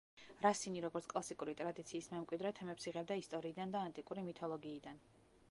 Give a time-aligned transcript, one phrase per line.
[0.43, 5.07] რასინი, როგორც კლასიკური ტრადიციის მემკვიდრე, თემებს იღებდა ისტორიიდან და ანტიკური მითოლოგიიდან.